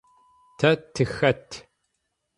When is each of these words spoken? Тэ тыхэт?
Тэ 0.57 0.69
тыхэт? 0.93 1.47